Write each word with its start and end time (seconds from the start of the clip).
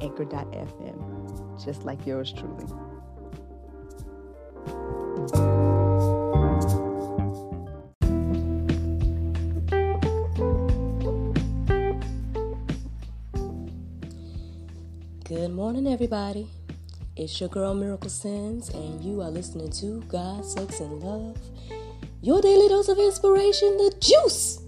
anchor.fm, 0.00 1.64
just 1.64 1.84
like 1.84 2.06
yours 2.06 2.32
truly. 2.32 2.66
Good 15.24 15.52
morning, 15.52 15.86
everybody. 15.86 16.48
It's 17.16 17.38
your 17.38 17.48
girl 17.50 17.74
Miracle 17.74 18.10
Sims, 18.10 18.70
and 18.70 19.00
you 19.04 19.20
are 19.20 19.30
listening 19.30 19.70
to 19.72 20.02
God, 20.08 20.44
Sex, 20.44 20.80
and 20.80 21.00
Love, 21.00 21.38
your 22.22 22.40
daily 22.40 22.68
dose 22.68 22.88
of 22.88 22.98
inspiration, 22.98 23.76
the 23.76 23.94
juice. 24.00 24.62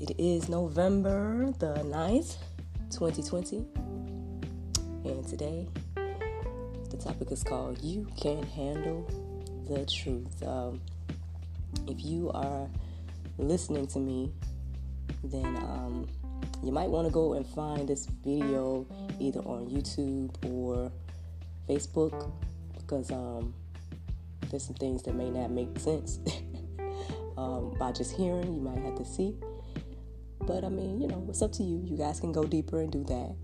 It 0.00 0.18
is 0.18 0.48
November 0.48 1.52
the 1.58 1.74
9th, 1.84 2.36
2020. 2.90 3.79
And 5.04 5.26
today, 5.26 5.66
the 6.90 6.96
topic 6.98 7.32
is 7.32 7.42
called 7.42 7.82
You 7.82 8.06
Can't 8.20 8.44
Handle 8.44 9.08
the 9.66 9.86
Truth. 9.86 10.42
Um, 10.46 10.82
if 11.88 12.04
you 12.04 12.30
are 12.32 12.68
listening 13.38 13.86
to 13.88 13.98
me, 13.98 14.30
then 15.24 15.56
um, 15.56 16.06
you 16.62 16.70
might 16.70 16.90
want 16.90 17.06
to 17.06 17.12
go 17.12 17.32
and 17.32 17.46
find 17.46 17.88
this 17.88 18.06
video 18.22 18.86
either 19.18 19.40
on 19.40 19.70
YouTube 19.70 20.34
or 20.44 20.92
Facebook 21.66 22.30
because 22.76 23.10
um, 23.10 23.54
there's 24.50 24.64
some 24.64 24.76
things 24.76 25.02
that 25.04 25.14
may 25.14 25.30
not 25.30 25.50
make 25.50 25.78
sense 25.78 26.18
um, 27.38 27.74
by 27.78 27.90
just 27.90 28.14
hearing. 28.14 28.54
You 28.54 28.60
might 28.60 28.82
have 28.82 28.96
to 28.96 29.04
see. 29.06 29.34
But 30.40 30.62
I 30.62 30.68
mean, 30.68 31.00
you 31.00 31.08
know, 31.08 31.24
it's 31.28 31.40
up 31.40 31.52
to 31.52 31.62
you. 31.62 31.82
You 31.86 31.96
guys 31.96 32.20
can 32.20 32.32
go 32.32 32.44
deeper 32.44 32.80
and 32.80 32.92
do 32.92 33.02
that. 33.04 33.34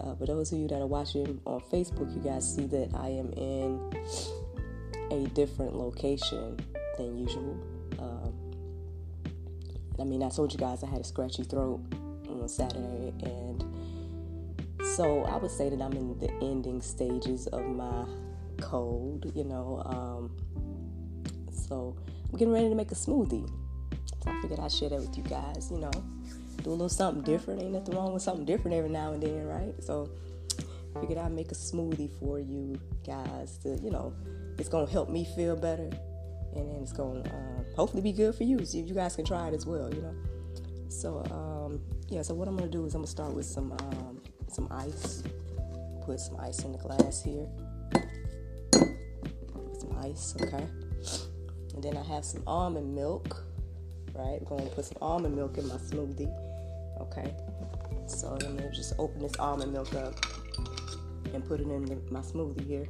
Uh, 0.00 0.14
but 0.14 0.28
those 0.28 0.52
of 0.52 0.58
you 0.58 0.68
that 0.68 0.80
are 0.80 0.86
watching 0.86 1.40
on 1.46 1.60
Facebook, 1.72 2.14
you 2.14 2.20
guys 2.20 2.54
see 2.54 2.66
that 2.66 2.90
I 2.94 3.08
am 3.08 3.32
in 3.32 3.80
a 5.10 5.26
different 5.28 5.74
location 5.74 6.58
than 6.98 7.18
usual. 7.18 7.58
Um, 7.98 8.34
I 9.98 10.04
mean, 10.04 10.22
I 10.22 10.28
told 10.28 10.52
you 10.52 10.58
guys 10.58 10.82
I 10.82 10.86
had 10.86 11.00
a 11.00 11.04
scratchy 11.04 11.44
throat 11.44 11.80
on 12.28 12.48
Saturday, 12.48 13.12
and 13.22 13.64
so 14.96 15.24
I 15.24 15.36
would 15.36 15.50
say 15.50 15.70
that 15.70 15.80
I'm 15.80 15.92
in 15.92 16.18
the 16.18 16.30
ending 16.42 16.82
stages 16.82 17.46
of 17.48 17.64
my 17.64 18.04
cold, 18.60 19.32
you 19.34 19.44
know. 19.44 19.82
Um, 19.86 20.36
so 21.50 21.96
I'm 22.30 22.38
getting 22.38 22.52
ready 22.52 22.68
to 22.68 22.74
make 22.74 22.92
a 22.92 22.94
smoothie. 22.96 23.48
So 24.04 24.30
I 24.30 24.40
figured 24.42 24.60
I'd 24.60 24.72
share 24.72 24.90
that 24.90 25.00
with 25.00 25.16
you 25.16 25.22
guys, 25.24 25.70
you 25.70 25.78
know 25.78 25.90
do 26.66 26.70
a 26.70 26.72
little 26.72 26.88
something 26.88 27.22
different. 27.22 27.62
Ain't 27.62 27.72
nothing 27.72 27.94
wrong 27.94 28.12
with 28.12 28.22
something 28.22 28.44
different 28.44 28.76
every 28.76 28.90
now 28.90 29.12
and 29.12 29.22
then, 29.22 29.46
right? 29.46 29.72
So 29.80 30.10
figured 31.00 31.16
I'd 31.16 31.30
make 31.30 31.52
a 31.52 31.54
smoothie 31.54 32.10
for 32.18 32.40
you 32.40 32.80
guys 33.06 33.58
to, 33.58 33.78
you 33.80 33.90
know, 33.90 34.12
it's 34.58 34.68
gonna 34.68 34.90
help 34.90 35.08
me 35.08 35.24
feel 35.36 35.54
better, 35.54 35.90
and 36.56 36.68
then 36.68 36.80
it's 36.82 36.92
gonna 36.92 37.20
uh, 37.20 37.76
hopefully 37.76 38.02
be 38.02 38.12
good 38.12 38.34
for 38.34 38.42
you. 38.42 38.64
See 38.64 38.80
if 38.80 38.88
you 38.88 38.94
guys 38.94 39.14
can 39.14 39.24
try 39.24 39.46
it 39.46 39.54
as 39.54 39.64
well, 39.64 39.94
you 39.94 40.02
know. 40.02 40.14
So 40.88 41.22
um, 41.30 41.80
yeah, 42.08 42.22
so 42.22 42.34
what 42.34 42.48
I'm 42.48 42.56
gonna 42.56 42.70
do 42.70 42.84
is 42.84 42.94
I'm 42.94 43.02
gonna 43.02 43.06
start 43.06 43.32
with 43.32 43.46
some 43.46 43.70
um, 43.70 44.20
some 44.48 44.66
ice. 44.72 45.22
Put 46.04 46.18
some 46.18 46.36
ice 46.40 46.64
in 46.64 46.72
the 46.72 46.78
glass 46.78 47.22
here. 47.22 47.46
Put 48.72 49.80
some 49.80 49.96
ice, 50.00 50.34
okay. 50.40 50.66
And 51.74 51.84
then 51.84 51.96
I 51.96 52.02
have 52.02 52.24
some 52.24 52.42
almond 52.46 52.92
milk. 52.92 53.44
Right, 54.14 54.40
we're 54.40 54.56
gonna 54.56 54.70
put 54.70 54.86
some 54.86 54.96
almond 55.02 55.36
milk 55.36 55.58
in 55.58 55.68
my 55.68 55.74
smoothie. 55.74 56.32
Okay, 57.16 57.34
so 58.06 58.28
I'm 58.28 58.38
gonna 58.38 58.70
just 58.70 58.92
open 58.98 59.20
this 59.20 59.36
almond 59.38 59.72
milk 59.72 59.94
up 59.94 60.14
and 61.32 61.42
put 61.46 61.60
it 61.60 61.66
in 61.66 61.84
the, 61.86 61.96
my 62.10 62.20
smoothie 62.20 62.66
here. 62.66 62.86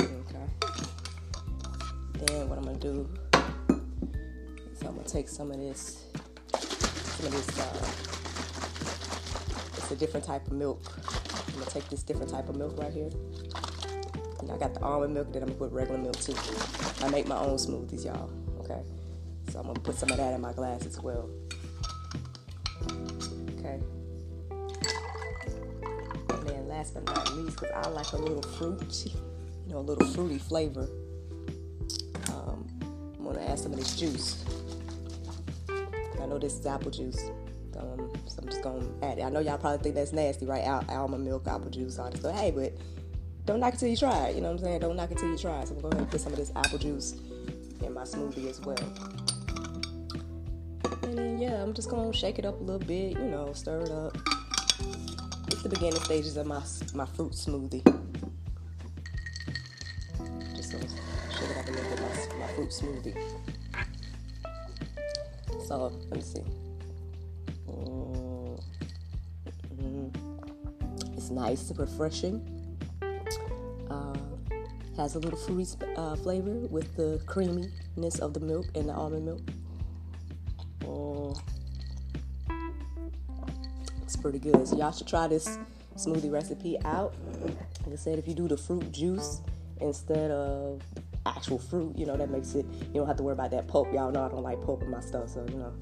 Okay. 0.00 0.46
Then 2.14 2.48
what 2.48 2.56
I'm 2.56 2.64
gonna 2.64 2.78
do 2.78 3.06
is 3.68 4.82
I'm 4.82 4.96
gonna 4.96 5.06
take 5.06 5.28
some 5.28 5.50
of 5.50 5.58
this, 5.58 6.06
some 6.54 7.26
of 7.26 7.32
this. 7.32 7.58
Uh, 7.58 7.86
it's 9.76 9.90
a 9.90 9.96
different 9.96 10.24
type 10.24 10.46
of 10.46 10.54
milk. 10.54 10.80
I'm 11.48 11.58
gonna 11.58 11.66
take 11.66 11.90
this 11.90 12.02
different 12.02 12.30
type 12.30 12.48
of 12.48 12.56
milk 12.56 12.78
right 12.78 12.92
here. 12.92 13.10
And 14.40 14.50
I 14.50 14.56
got 14.56 14.72
the 14.72 14.80
almond 14.80 15.12
milk, 15.12 15.30
then 15.30 15.42
I'm 15.42 15.48
gonna 15.48 15.58
put 15.58 15.72
regular 15.72 15.98
milk 15.98 16.18
too. 16.18 16.34
I 17.02 17.10
make 17.10 17.26
my 17.28 17.36
own 17.36 17.56
smoothies, 17.56 18.06
y'all. 18.06 18.30
Okay. 18.60 18.80
So 19.50 19.58
I'm 19.60 19.66
gonna 19.66 19.80
put 19.80 19.96
some 19.96 20.10
of 20.10 20.16
that 20.16 20.32
in 20.32 20.40
my 20.40 20.54
glass 20.54 20.86
as 20.86 20.98
well. 20.98 21.28
Last 26.82 26.94
but 26.94 27.04
not 27.04 27.36
least, 27.36 27.60
because 27.60 27.70
I 27.74 27.88
like 27.90 28.12
a 28.12 28.16
little 28.16 28.42
fruit, 28.42 29.06
you 29.06 29.72
know, 29.72 29.78
a 29.78 29.80
little 29.80 30.06
fruity 30.08 30.38
flavor. 30.38 30.88
Um, 32.28 32.66
I'm 33.18 33.24
gonna 33.24 33.40
add 33.40 33.58
some 33.58 33.72
of 33.72 33.78
this 33.78 33.96
juice. 33.96 34.44
I 36.20 36.26
know 36.26 36.38
this 36.38 36.58
is 36.58 36.66
apple 36.66 36.90
juice. 36.90 37.30
Um, 37.76 38.10
so 38.26 38.42
I'm 38.42 38.48
just 38.48 38.62
gonna 38.62 38.84
add 39.02 39.18
it. 39.18 39.22
I 39.22 39.30
know 39.30 39.38
y'all 39.38 39.58
probably 39.58 39.78
think 39.78 39.94
that's 39.94 40.12
nasty, 40.12 40.44
right? 40.44 40.64
Al- 40.64 40.84
almond 40.88 41.24
milk, 41.24 41.46
apple 41.46 41.70
juice, 41.70 41.98
all 42.00 42.10
this. 42.10 42.20
But 42.20 42.34
hey, 42.34 42.50
but 42.50 42.72
don't 43.44 43.60
knock 43.60 43.74
it 43.74 43.78
till 43.78 43.88
you 43.88 43.96
try 43.96 44.28
it. 44.28 44.34
You 44.34 44.40
know 44.40 44.48
what 44.48 44.58
I'm 44.58 44.64
saying? 44.64 44.80
Don't 44.80 44.96
knock 44.96 45.12
it 45.12 45.18
till 45.18 45.30
you 45.30 45.38
try 45.38 45.60
it. 45.60 45.68
So 45.68 45.74
I'm 45.74 45.76
to 45.76 45.82
go 45.82 45.88
ahead 45.88 46.02
and 46.02 46.10
put 46.10 46.20
some 46.20 46.32
of 46.32 46.38
this 46.38 46.50
apple 46.56 46.78
juice 46.78 47.14
in 47.82 47.94
my 47.94 48.02
smoothie 48.02 48.50
as 48.50 48.60
well. 48.60 49.41
And 51.12 51.18
then 51.18 51.38
yeah, 51.38 51.62
I'm 51.62 51.74
just 51.74 51.90
gonna 51.90 52.10
shake 52.10 52.38
it 52.38 52.46
up 52.46 52.58
a 52.58 52.62
little 52.62 52.78
bit. 52.78 53.18
You 53.18 53.26
know, 53.26 53.52
stir 53.52 53.80
it 53.82 53.90
up 53.90 54.16
It's 55.48 55.62
the 55.62 55.68
beginning 55.68 56.00
stages 56.00 56.38
of 56.38 56.46
my 56.46 56.62
my 56.94 57.04
fruit 57.04 57.32
smoothie. 57.32 57.84
Just 60.56 60.72
gonna 60.72 60.88
shake 60.88 61.50
it 61.50 61.58
up 61.58 61.68
a 61.68 61.70
little 61.70 61.90
bit, 61.90 62.00
my, 62.00 62.38
my 62.38 62.46
fruit 62.54 62.70
smoothie. 62.70 63.14
So 65.68 65.92
let 66.08 66.16
me 66.16 66.22
see. 66.22 66.44
Mm-hmm. 67.68 68.56
It's 71.12 71.28
nice, 71.28 71.68
and 71.68 71.78
refreshing. 71.78 72.40
Uh, 73.90 74.16
has 74.96 75.14
a 75.16 75.18
little 75.18 75.38
fruity 75.38 75.76
uh, 75.94 76.16
flavor 76.16 76.66
with 76.70 76.96
the 76.96 77.20
creaminess 77.26 78.18
of 78.18 78.32
the 78.32 78.40
milk 78.40 78.64
and 78.74 78.88
the 78.88 78.94
almond 78.94 79.26
milk. 79.26 79.51
Pretty 84.22 84.38
good. 84.38 84.66
So 84.66 84.78
y'all 84.78 84.92
should 84.92 85.08
try 85.08 85.26
this 85.26 85.58
smoothie 85.96 86.30
recipe 86.30 86.78
out. 86.84 87.14
Like 87.84 87.92
I 87.92 87.96
said, 87.96 88.18
if 88.18 88.28
you 88.28 88.34
do 88.34 88.48
the 88.48 88.56
fruit 88.56 88.90
juice 88.92 89.42
instead 89.80 90.30
of 90.30 90.80
actual 91.26 91.58
fruit, 91.58 91.98
you 91.98 92.06
know, 92.06 92.16
that 92.16 92.30
makes 92.30 92.54
it, 92.54 92.64
you 92.64 92.94
don't 92.94 93.06
have 93.06 93.16
to 93.16 93.22
worry 93.22 93.34
about 93.34 93.50
that 93.50 93.66
pulp. 93.68 93.92
Y'all 93.92 94.10
know 94.10 94.24
I 94.24 94.28
don't 94.28 94.42
like 94.42 94.62
pulp 94.62 94.82
in 94.82 94.90
my 94.90 95.00
stuff, 95.00 95.28
so, 95.28 95.44
you 95.50 95.56
know, 95.56 95.72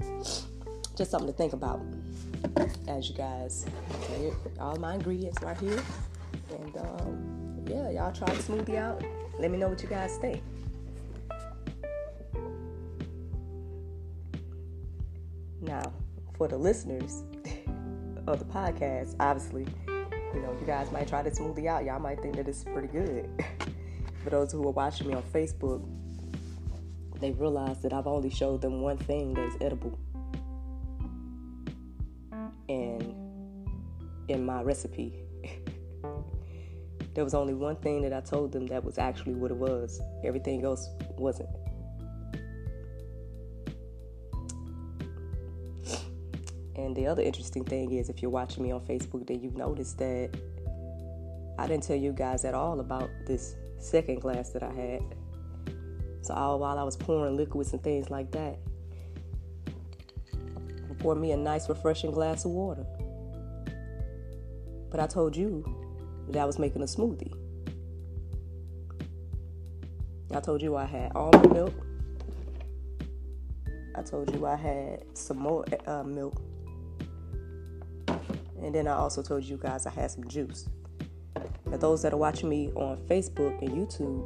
just 0.97 1.11
something 1.11 1.27
to 1.27 1.33
think 1.33 1.53
about 1.53 1.81
as 2.87 3.09
you 3.09 3.15
guys, 3.15 3.65
all 4.59 4.75
my 4.77 4.95
ingredients 4.95 5.41
right 5.41 5.59
here. 5.59 5.81
And, 6.59 6.77
um, 6.77 7.65
yeah, 7.67 7.89
y'all 7.89 8.11
try 8.11 8.27
the 8.33 8.41
smoothie 8.41 8.75
out. 8.75 9.03
Let 9.39 9.51
me 9.51 9.57
know 9.57 9.69
what 9.69 9.81
you 9.81 9.87
guys 9.87 10.17
think. 10.17 10.43
Now, 15.61 15.93
for 16.37 16.47
the 16.47 16.57
listeners, 16.57 17.23
of 18.27 18.39
the 18.39 18.45
podcast, 18.45 19.15
obviously, 19.19 19.65
you 20.33 20.41
know, 20.41 20.55
you 20.59 20.65
guys 20.65 20.91
might 20.91 21.07
try 21.07 21.21
the 21.21 21.31
smoothie 21.31 21.67
out. 21.67 21.83
Y'all 21.83 21.99
might 21.99 22.21
think 22.21 22.35
that 22.35 22.47
it's 22.47 22.63
pretty 22.63 22.87
good. 22.87 23.29
For 24.23 24.29
those 24.29 24.51
who 24.51 24.65
are 24.67 24.71
watching 24.71 25.07
me 25.07 25.13
on 25.13 25.23
Facebook, 25.23 25.83
they 27.19 27.31
realize 27.31 27.81
that 27.81 27.93
I've 27.93 28.07
only 28.07 28.29
showed 28.29 28.61
them 28.61 28.81
one 28.81 28.97
thing 28.97 29.33
that's 29.33 29.55
edible. 29.61 29.97
And 32.69 33.15
in 34.27 34.45
my 34.45 34.61
recipe, 34.61 35.15
there 37.13 37.23
was 37.23 37.33
only 37.33 37.53
one 37.53 37.75
thing 37.77 38.01
that 38.03 38.13
I 38.13 38.21
told 38.21 38.51
them 38.51 38.67
that 38.67 38.83
was 38.83 38.97
actually 38.97 39.33
what 39.33 39.51
it 39.51 39.57
was. 39.57 39.99
Everything 40.23 40.63
else 40.63 40.89
wasn't. 41.17 41.49
And 46.91 46.97
the 46.97 47.07
other 47.07 47.21
interesting 47.21 47.63
thing 47.63 47.93
is, 47.93 48.09
if 48.09 48.21
you're 48.21 48.29
watching 48.29 48.63
me 48.63 48.71
on 48.73 48.81
Facebook, 48.81 49.25
then 49.25 49.39
you've 49.39 49.55
noticed 49.55 49.97
that 49.99 50.29
I 51.57 51.65
didn't 51.65 51.83
tell 51.83 51.95
you 51.95 52.11
guys 52.11 52.43
at 52.43 52.53
all 52.53 52.81
about 52.81 53.09
this 53.25 53.55
second 53.77 54.19
glass 54.19 54.49
that 54.49 54.61
I 54.61 54.73
had. 54.73 55.01
So 56.21 56.33
all 56.33 56.59
while 56.59 56.77
I 56.77 56.83
was 56.83 56.97
pouring 56.97 57.37
liquids 57.37 57.71
and 57.71 57.81
things 57.81 58.09
like 58.09 58.29
that, 58.31 58.59
I 60.35 60.93
poured 60.99 61.17
me 61.17 61.31
a 61.31 61.37
nice, 61.37 61.69
refreshing 61.69 62.11
glass 62.11 62.43
of 62.43 62.51
water. 62.51 62.85
But 64.89 64.99
I 64.99 65.07
told 65.07 65.33
you 65.33 65.63
that 66.27 66.41
I 66.41 66.45
was 66.45 66.59
making 66.59 66.81
a 66.81 66.87
smoothie. 66.87 67.33
I 70.35 70.41
told 70.41 70.61
you 70.61 70.75
I 70.75 70.83
had 70.83 71.13
almond 71.15 71.53
milk. 71.53 71.73
I 73.95 74.01
told 74.01 74.35
you 74.35 74.45
I 74.45 74.57
had 74.57 75.05
some 75.13 75.37
more 75.37 75.63
uh, 75.87 76.03
milk. 76.03 76.50
And 78.63 78.73
then 78.75 78.87
I 78.87 78.93
also 78.93 79.21
told 79.23 79.43
you 79.43 79.57
guys 79.57 79.85
I 79.85 79.91
had 79.91 80.11
some 80.11 80.27
juice. 80.27 80.69
Now, 81.65 81.77
those 81.77 82.01
that 82.03 82.13
are 82.13 82.17
watching 82.17 82.49
me 82.49 82.71
on 82.75 82.97
Facebook 83.09 83.61
and 83.61 83.71
YouTube, 83.71 84.23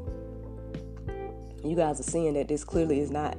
you 1.64 1.76
guys 1.76 2.00
are 2.00 2.04
seeing 2.04 2.34
that 2.34 2.48
this 2.48 2.64
clearly 2.64 3.00
is 3.00 3.12
not 3.12 3.38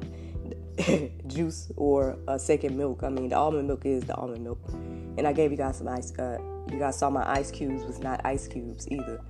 juice 1.26 1.70
or 1.76 2.16
a 2.28 2.38
second 2.38 2.76
milk. 2.76 3.02
I 3.02 3.08
mean, 3.08 3.28
the 3.28 3.36
almond 3.36 3.68
milk 3.68 3.84
is 3.84 4.04
the 4.04 4.14
almond 4.14 4.44
milk. 4.44 4.60
And 4.68 5.26
I 5.26 5.32
gave 5.32 5.50
you 5.50 5.56
guys 5.56 5.78
some 5.78 5.88
ice. 5.88 6.16
Uh, 6.18 6.38
you 6.70 6.78
guys 6.78 6.98
saw 6.98 7.10
my 7.10 7.28
ice 7.30 7.50
cubes 7.50 7.84
was 7.84 7.98
not 7.98 8.20
ice 8.24 8.46
cubes 8.48 8.88
either. 8.90 9.20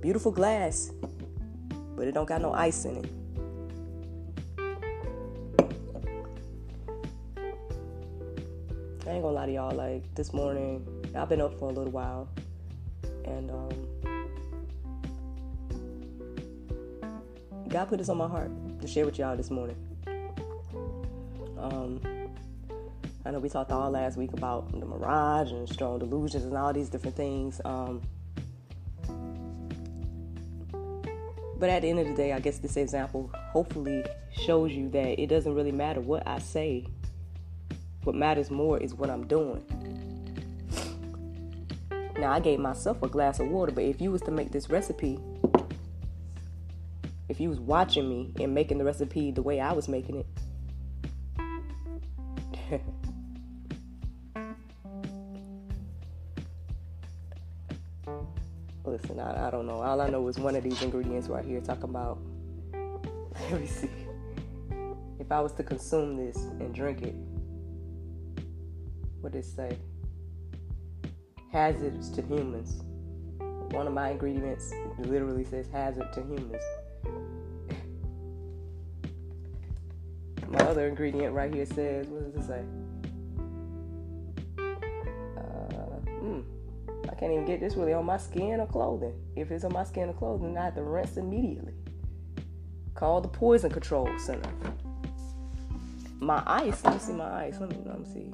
Beautiful 0.00 0.32
glass, 0.32 0.92
but 1.96 2.06
it 2.06 2.12
don't 2.12 2.26
got 2.26 2.40
no 2.40 2.52
ice 2.52 2.84
in 2.84 2.98
it. 2.98 3.10
Ain't 9.18 9.24
gonna 9.24 9.34
lie 9.34 9.46
to 9.46 9.52
y'all, 9.52 9.74
like 9.74 10.14
this 10.14 10.32
morning, 10.32 10.86
I've 11.16 11.28
been 11.28 11.40
up 11.40 11.58
for 11.58 11.70
a 11.70 11.72
little 11.72 11.90
while, 11.90 12.28
and 13.24 13.50
um, 13.50 13.68
God 17.68 17.88
put 17.88 17.98
this 17.98 18.08
on 18.08 18.16
my 18.16 18.28
heart 18.28 18.52
to 18.80 18.86
share 18.86 19.04
with 19.04 19.18
y'all 19.18 19.36
this 19.36 19.50
morning. 19.50 19.74
Um, 21.58 22.00
I 23.26 23.32
know 23.32 23.40
we 23.40 23.48
talked 23.48 23.72
all 23.72 23.90
last 23.90 24.16
week 24.16 24.32
about 24.34 24.70
the 24.70 24.86
mirage 24.86 25.50
and 25.50 25.68
strong 25.68 25.98
delusions 25.98 26.44
and 26.44 26.56
all 26.56 26.72
these 26.72 26.88
different 26.88 27.16
things. 27.16 27.60
Um, 27.64 28.02
But 31.58 31.70
at 31.70 31.82
the 31.82 31.90
end 31.90 31.98
of 31.98 32.06
the 32.06 32.14
day, 32.14 32.32
I 32.32 32.38
guess 32.38 32.58
this 32.58 32.76
example 32.76 33.32
hopefully 33.50 34.04
shows 34.30 34.70
you 34.70 34.88
that 34.90 35.20
it 35.20 35.26
doesn't 35.26 35.52
really 35.52 35.72
matter 35.72 36.00
what 36.00 36.24
I 36.24 36.38
say. 36.38 36.86
What 38.04 38.14
matters 38.14 38.50
more 38.50 38.78
is 38.78 38.94
what 38.94 39.10
I'm 39.10 39.26
doing. 39.26 39.62
Now 42.18 42.32
I 42.32 42.40
gave 42.40 42.58
myself 42.58 43.02
a 43.02 43.08
glass 43.08 43.38
of 43.38 43.48
water, 43.48 43.70
but 43.70 43.84
if 43.84 44.00
you 44.00 44.10
was 44.10 44.22
to 44.22 44.30
make 44.32 44.50
this 44.50 44.68
recipe, 44.68 45.20
if 47.28 47.38
you 47.38 47.48
was 47.48 47.60
watching 47.60 48.08
me 48.08 48.32
and 48.40 48.52
making 48.54 48.78
the 48.78 48.84
recipe 48.84 49.30
the 49.30 49.42
way 49.42 49.60
I 49.60 49.72
was 49.72 49.86
making 49.88 50.16
it, 50.16 50.26
listen, 58.84 59.20
I, 59.20 59.46
I 59.46 59.50
don't 59.50 59.66
know. 59.66 59.80
All 59.80 60.00
I 60.00 60.08
know 60.08 60.26
is 60.26 60.38
one 60.38 60.56
of 60.56 60.64
these 60.64 60.82
ingredients 60.82 61.28
right 61.28 61.44
here 61.44 61.60
talking 61.60 61.84
about. 61.84 62.18
Let 62.72 63.60
me 63.60 63.66
see. 63.66 63.90
If 65.20 65.30
I 65.30 65.40
was 65.40 65.52
to 65.52 65.62
consume 65.62 66.16
this 66.16 66.36
and 66.36 66.74
drink 66.74 67.02
it, 67.02 67.14
what 69.20 69.34
it 69.34 69.44
say? 69.44 69.76
Hazards 71.52 72.10
to 72.10 72.22
humans. 72.22 72.82
One 73.72 73.86
of 73.86 73.92
my 73.92 74.10
ingredients 74.10 74.72
literally 74.98 75.44
says 75.44 75.68
hazard 75.70 76.12
to 76.14 76.20
humans. 76.22 76.62
my 80.50 80.60
other 80.60 80.88
ingredient 80.88 81.34
right 81.34 81.52
here 81.52 81.66
says, 81.66 82.06
what 82.08 82.24
does 82.24 82.44
it 82.44 82.48
say? 82.48 82.62
Hmm, 86.18 86.40
I 87.08 87.14
can't 87.14 87.32
even 87.32 87.44
get 87.44 87.60
this 87.60 87.76
really 87.76 87.92
on 87.92 88.04
my 88.04 88.16
skin 88.16 88.60
or 88.60 88.66
clothing. 88.66 89.14
If 89.36 89.50
it's 89.50 89.64
on 89.64 89.72
my 89.72 89.84
skin 89.84 90.08
or 90.08 90.14
clothing, 90.14 90.56
I 90.56 90.64
have 90.64 90.74
to 90.74 90.82
rinse 90.82 91.16
immediately. 91.16 91.74
Call 92.94 93.20
the 93.20 93.28
poison 93.28 93.70
control 93.70 94.08
center. 94.18 94.50
My 96.18 96.42
ice, 96.46 96.84
let 96.84 96.94
me 96.94 97.00
see 97.00 97.12
my 97.12 97.44
ice. 97.44 97.60
Let 97.60 97.70
me, 97.70 97.76
let 97.84 98.00
me 98.00 98.06
see. 98.12 98.32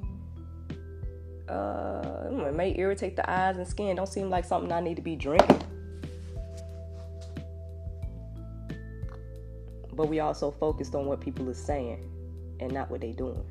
Uh, 1.48 2.28
it 2.30 2.54
may 2.54 2.74
irritate 2.78 3.16
the 3.16 3.30
eyes 3.30 3.56
and 3.56 3.66
skin. 3.66 3.96
Don't 3.96 4.08
seem 4.08 4.30
like 4.30 4.44
something 4.44 4.72
I 4.72 4.80
need 4.80 4.96
to 4.96 5.02
be 5.02 5.16
drinking. 5.16 5.62
But 9.92 10.08
we 10.08 10.20
also 10.20 10.50
focused 10.50 10.94
on 10.94 11.06
what 11.06 11.20
people 11.20 11.48
are 11.48 11.54
saying 11.54 12.10
and 12.60 12.72
not 12.72 12.90
what 12.90 13.00
they're 13.00 13.12
doing. 13.12 13.44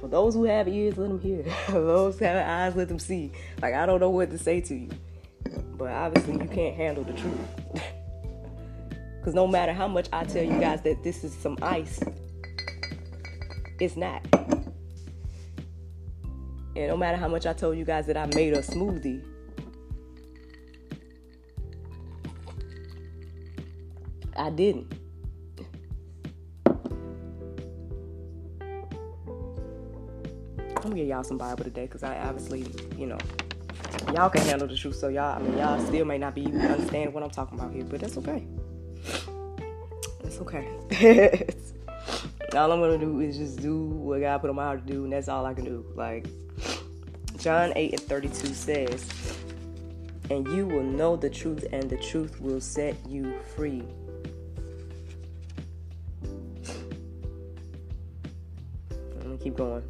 For 0.00 0.08
those 0.08 0.34
who 0.34 0.42
have 0.44 0.66
ears, 0.66 0.98
let 0.98 1.10
them 1.10 1.20
hear. 1.20 1.44
Those 1.70 2.18
who 2.18 2.24
have 2.24 2.44
eyes, 2.44 2.74
let 2.74 2.88
them 2.88 2.98
see. 2.98 3.30
Like, 3.60 3.74
I 3.74 3.86
don't 3.86 4.00
know 4.00 4.10
what 4.10 4.32
to 4.32 4.38
say 4.38 4.60
to 4.60 4.74
you. 4.74 4.88
But 5.78 5.90
obviously, 5.90 6.32
you 6.32 6.48
can't 6.48 6.74
handle 6.74 7.04
the 7.04 7.12
truth. 7.12 7.82
Because 9.22 9.34
no 9.34 9.46
matter 9.46 9.72
how 9.72 9.86
much 9.86 10.08
I 10.12 10.24
tell 10.24 10.42
you 10.42 10.58
guys 10.58 10.82
that 10.82 11.04
this 11.04 11.22
is 11.22 11.32
some 11.32 11.56
ice, 11.62 12.00
it's 13.78 13.96
not. 13.96 14.20
And 16.74 16.88
no 16.88 16.96
matter 16.96 17.16
how 17.16 17.28
much 17.28 17.46
I 17.46 17.52
told 17.52 17.78
you 17.78 17.84
guys 17.84 18.06
that 18.06 18.16
I 18.16 18.26
made 18.34 18.52
a 18.52 18.62
smoothie, 18.62 19.22
I 24.36 24.50
didn't. 24.50 24.92
I'm 30.66 30.82
gonna 30.82 30.96
give 30.96 31.06
y'all 31.06 31.22
some 31.22 31.38
Bible 31.38 31.62
today 31.62 31.82
because 31.82 32.02
I 32.02 32.18
obviously, 32.18 32.66
you 32.98 33.06
know, 33.06 33.18
y'all 34.12 34.30
can 34.30 34.42
handle 34.42 34.66
the 34.66 34.76
truth. 34.76 34.96
So 34.96 35.06
y'all, 35.06 35.36
I 35.36 35.38
mean, 35.40 35.56
y'all 35.58 35.78
still 35.86 36.06
may 36.06 36.18
not 36.18 36.34
be 36.34 36.46
understanding 36.46 37.12
what 37.12 37.22
I'm 37.22 37.30
talking 37.30 37.56
about 37.56 37.72
here, 37.72 37.84
but 37.84 38.00
that's 38.00 38.18
okay. 38.18 38.44
That's 40.22 40.38
okay. 40.40 40.68
all 42.54 42.72
I'm 42.72 42.80
gonna 42.80 42.98
do 42.98 43.20
is 43.20 43.36
just 43.36 43.60
do 43.60 43.86
what 43.86 44.20
God 44.20 44.38
put 44.38 44.50
on 44.50 44.56
my 44.56 44.64
heart 44.64 44.86
to 44.86 44.92
do, 44.92 45.04
and 45.04 45.12
that's 45.12 45.28
all 45.28 45.46
I 45.46 45.54
can 45.54 45.64
do. 45.64 45.84
Like 45.94 46.26
John 47.38 47.72
8 47.74 47.92
and 47.92 48.00
32 48.00 48.54
says, 48.54 49.38
and 50.30 50.46
you 50.48 50.66
will 50.66 50.82
know 50.82 51.16
the 51.16 51.28
truth, 51.28 51.66
and 51.72 51.90
the 51.90 51.96
truth 51.96 52.40
will 52.40 52.60
set 52.60 52.96
you 53.08 53.38
free. 53.54 53.82
Keep 59.42 59.56
going. 59.56 59.82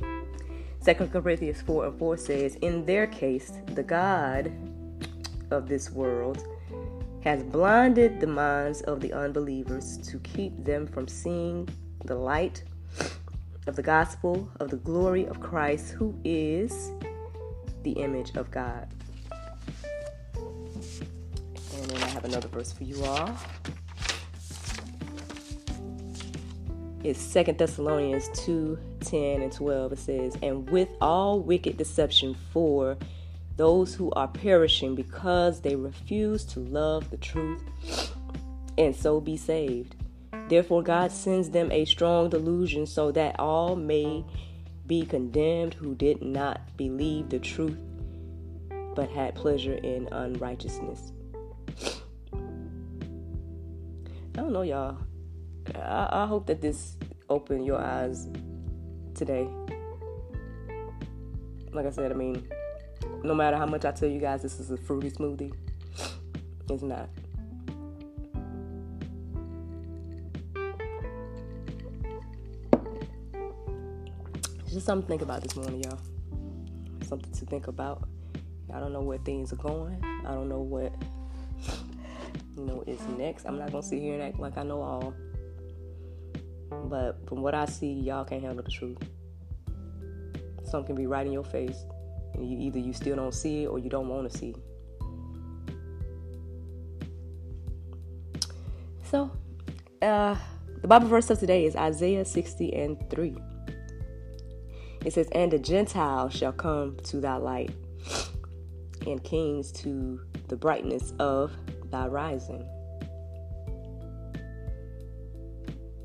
Second 0.80 1.12
Corinthians 1.12 1.60
4 1.60 1.86
and 1.86 1.98
4 1.98 2.16
says, 2.16 2.54
In 2.56 2.86
their 2.86 3.06
case, 3.06 3.52
the 3.66 3.82
God 3.82 4.50
of 5.50 5.68
this 5.68 5.90
world 5.90 6.42
has 7.22 7.42
blinded 7.44 8.18
the 8.18 8.26
minds 8.26 8.82
of 8.82 9.00
the 9.00 9.12
unbelievers 9.12 9.98
to 9.98 10.18
keep 10.18 10.64
them 10.64 10.86
from 10.86 11.06
seeing 11.06 11.68
the 12.04 12.14
light 12.14 12.64
of 13.68 13.76
the 13.76 13.82
gospel 13.82 14.50
of 14.58 14.70
the 14.70 14.76
glory 14.78 15.26
of 15.26 15.38
Christ, 15.40 15.92
who 15.92 16.18
is 16.24 16.90
the 17.84 17.92
image 17.92 18.34
of 18.36 18.50
God. 18.50 18.88
And 20.34 21.84
then 21.90 22.02
I 22.02 22.08
have 22.08 22.24
another 22.24 22.48
verse 22.48 22.72
for 22.72 22.82
you 22.82 23.04
all. 23.04 23.36
It's 27.04 27.20
Second 27.20 27.58
Thessalonians 27.58 28.28
2 28.44 28.78
10 29.00 29.42
and 29.42 29.52
12. 29.52 29.92
It 29.92 29.98
says, 29.98 30.36
And 30.42 30.68
with 30.70 30.88
all 31.00 31.40
wicked 31.40 31.76
deception 31.76 32.36
for 32.52 32.96
those 33.56 33.94
who 33.94 34.10
are 34.12 34.28
perishing 34.28 34.94
because 34.94 35.60
they 35.60 35.76
refuse 35.76 36.44
to 36.46 36.60
love 36.60 37.10
the 37.10 37.16
truth 37.16 37.62
and 38.78 38.94
so 38.94 39.20
be 39.20 39.36
saved. 39.36 39.96
Therefore, 40.48 40.82
God 40.82 41.12
sends 41.12 41.50
them 41.50 41.70
a 41.70 41.84
strong 41.84 42.30
delusion 42.30 42.86
so 42.86 43.12
that 43.12 43.38
all 43.38 43.76
may 43.76 44.24
be 44.86 45.04
condemned 45.04 45.74
who 45.74 45.94
did 45.94 46.22
not 46.22 46.60
believe 46.76 47.28
the 47.28 47.38
truth 47.38 47.78
but 48.94 49.08
had 49.10 49.34
pleasure 49.34 49.74
in 49.74 50.08
unrighteousness. 50.12 51.12
I 54.34 54.36
don't 54.36 54.52
know, 54.52 54.62
y'all. 54.62 54.98
I, 55.74 56.08
I 56.10 56.26
hope 56.26 56.46
that 56.46 56.60
this 56.60 56.96
opened 57.28 57.64
your 57.64 57.80
eyes 57.80 58.28
today. 59.14 59.48
Like 61.72 61.86
I 61.86 61.90
said, 61.90 62.10
I 62.12 62.14
mean, 62.14 62.46
no 63.24 63.34
matter 63.34 63.56
how 63.56 63.66
much 63.66 63.84
I 63.84 63.92
tell 63.92 64.08
you 64.08 64.20
guys 64.20 64.42
this 64.42 64.58
is 64.58 64.70
a 64.70 64.76
fruity 64.76 65.10
smoothie, 65.10 65.52
It's 66.70 66.82
not. 66.82 67.08
just 74.72 74.86
something 74.86 75.02
to 75.02 75.08
think 75.08 75.22
about 75.22 75.42
this 75.42 75.54
morning, 75.54 75.82
y'all. 75.84 75.98
Something 77.06 77.32
to 77.32 77.44
think 77.44 77.66
about. 77.66 78.08
I 78.72 78.80
don't 78.80 78.92
know 78.92 79.02
where 79.02 79.18
things 79.18 79.52
are 79.52 79.56
going. 79.56 80.02
I 80.26 80.32
don't 80.32 80.48
know 80.48 80.60
what 80.60 80.94
you 82.56 82.64
know 82.64 82.82
is 82.86 83.00
next. 83.18 83.44
I'm 83.44 83.58
not 83.58 83.70
gonna 83.70 83.82
sit 83.82 84.00
here 84.00 84.14
and 84.14 84.22
act 84.22 84.40
like 84.40 84.56
I 84.56 84.62
know 84.62 84.80
all. 84.80 85.14
But 86.70 87.28
from 87.28 87.42
what 87.42 87.54
I 87.54 87.66
see, 87.66 87.92
y'all 87.92 88.24
can't 88.24 88.42
handle 88.42 88.64
the 88.64 88.70
truth. 88.70 88.98
Something 90.64 90.86
can 90.86 90.96
be 90.96 91.06
right 91.06 91.26
in 91.26 91.32
your 91.32 91.44
face, 91.44 91.84
you 92.38 92.58
either 92.58 92.78
you 92.78 92.92
still 92.92 93.16
don't 93.16 93.34
see 93.34 93.64
it 93.64 93.66
or 93.66 93.78
you 93.78 93.90
don't 93.90 94.08
want 94.08 94.30
to 94.30 94.38
see. 94.38 94.54
So, 99.04 99.30
uh, 100.00 100.36
the 100.80 100.88
Bible 100.88 101.08
verse 101.08 101.28
of 101.30 101.38
today 101.38 101.66
is 101.66 101.76
Isaiah 101.76 102.24
60 102.24 102.74
and 102.74 103.10
3. 103.10 103.36
It 105.04 105.12
says, 105.12 105.28
And 105.32 105.52
the 105.52 105.58
Gentiles 105.58 106.32
shall 106.34 106.52
come 106.52 106.96
to 107.04 107.20
thy 107.20 107.36
light, 107.36 107.72
and 109.06 109.22
kings 109.22 109.70
to 109.72 110.20
the 110.48 110.56
brightness 110.56 111.12
of 111.18 111.52
thy 111.90 112.06
rising. 112.06 112.66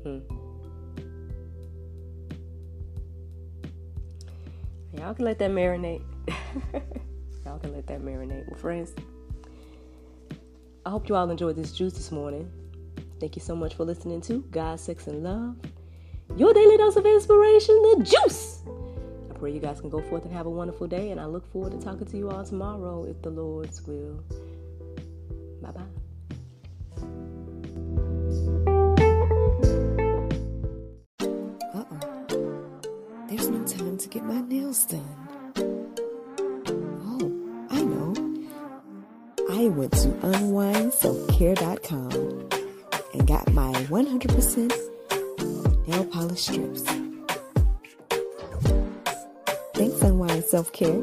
Hmm. 0.02 0.18
Y'all 4.98 5.14
can 5.14 5.24
let 5.24 5.38
that 5.38 5.50
marinate. 5.50 6.02
Y'all 7.44 7.58
can 7.58 7.72
let 7.72 7.86
that 7.86 8.00
marinate. 8.00 8.48
Well, 8.48 8.58
friends, 8.58 8.94
I 10.86 10.90
hope 10.90 11.08
you 11.08 11.16
all 11.16 11.30
enjoyed 11.30 11.56
this 11.56 11.72
juice 11.72 11.94
this 11.94 12.10
morning. 12.10 12.50
Thank 13.20 13.36
you 13.36 13.42
so 13.42 13.56
much 13.56 13.74
for 13.74 13.84
listening 13.84 14.20
to 14.22 14.44
God, 14.50 14.78
Sex, 14.78 15.06
and 15.06 15.22
Love. 15.22 15.56
Your 16.36 16.54
daily 16.54 16.76
dose 16.76 16.96
of 16.96 17.06
inspiration, 17.06 17.74
the 17.82 18.04
juice 18.04 18.62
I 19.30 19.34
pray 19.38 19.52
you 19.52 19.60
guys 19.60 19.80
can 19.80 19.90
go 19.90 20.00
forth 20.02 20.24
and 20.24 20.32
have 20.32 20.46
a 20.46 20.50
wonderful 20.50 20.86
day. 20.86 21.10
And 21.10 21.20
I 21.20 21.26
look 21.26 21.50
forward 21.52 21.72
to 21.72 21.78
talking 21.78 22.06
to 22.06 22.16
you 22.16 22.30
all 22.30 22.44
tomorrow 22.44 23.04
if 23.04 23.20
the 23.22 23.30
Lord's 23.30 23.86
will. 23.86 24.22
Bye 25.62 25.70
bye. 25.70 25.97
I 39.50 39.68
went 39.68 39.92
to 39.94 40.08
unwindselfcare.com 40.08 42.48
and 43.14 43.26
got 43.26 43.50
my 43.52 43.72
100% 43.72 45.88
nail 45.88 46.04
polish 46.04 46.42
strips. 46.42 46.82
Thanks, 49.74 50.02
Unwind 50.02 50.44
Self 50.44 50.72
Care. 50.72 51.02